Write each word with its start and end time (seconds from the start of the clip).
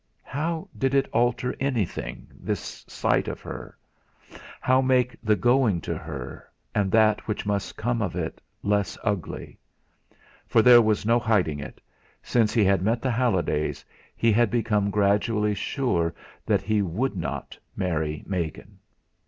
How 0.23 0.67
did 0.75 0.95
it 0.95 1.07
alter 1.13 1.55
anything 1.59 2.27
this 2.33 2.83
sight 2.87 3.27
of 3.27 3.39
her? 3.41 3.77
How 4.59 4.81
make 4.81 5.15
the 5.21 5.35
going 5.35 5.79
to 5.81 5.95
her, 5.95 6.49
and 6.73 6.91
that 6.91 7.27
which 7.27 7.45
must 7.45 7.77
come 7.77 8.01
of 8.01 8.15
it, 8.15 8.41
less 8.63 8.97
ugly? 9.03 9.59
For 10.47 10.63
there 10.63 10.81
was 10.81 11.05
no 11.05 11.19
hiding 11.19 11.59
it 11.59 11.81
since 12.23 12.51
he 12.51 12.63
had 12.63 12.81
met 12.81 13.03
the 13.03 13.11
Hallidays 13.11 13.85
he 14.15 14.31
had 14.31 14.49
become 14.49 14.89
gradually 14.89 15.53
sure 15.53 16.15
that 16.47 16.63
he 16.63 16.81
would 16.81 17.15
not 17.15 17.55
marry 17.75 18.23
Megan. 18.25 18.79